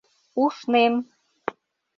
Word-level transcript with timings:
—УШНЕМ!.. 0.43 0.93